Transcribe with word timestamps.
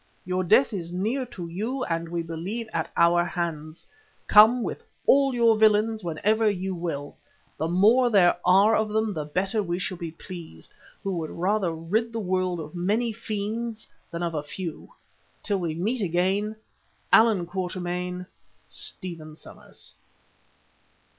Your 0.25 0.43
death 0.43 0.73
is 0.73 0.91
near 0.91 1.27
to 1.27 1.47
you 1.47 1.83
and 1.83 2.09
we 2.09 2.23
believe 2.23 2.67
at 2.73 2.89
our 2.97 3.23
hands. 3.23 3.85
Come 4.25 4.63
with 4.63 4.83
all 5.05 5.35
your 5.35 5.55
villains 5.59 6.03
whenever 6.03 6.49
you 6.49 6.73
will. 6.73 7.17
The 7.59 7.67
more 7.67 8.09
there 8.09 8.35
are 8.43 8.75
of 8.75 8.89
them 8.89 9.13
the 9.13 9.25
better 9.25 9.61
we 9.61 9.77
shall 9.77 9.97
be 9.99 10.09
pleased, 10.09 10.73
who 11.03 11.15
would 11.17 11.29
rather 11.29 11.71
rid 11.71 12.11
the 12.13 12.19
world 12.19 12.59
of 12.59 12.73
many 12.73 13.13
fiends 13.13 13.87
than 14.09 14.23
of 14.23 14.33
a 14.33 14.41
few, 14.41 14.91
"Till 15.43 15.59
we 15.59 15.75
meet 15.75 16.01
again, 16.01 16.55
Allan 17.13 17.45
Quatermain, 17.45 18.25
Stephen 18.65 19.35
Somers." 19.35 19.93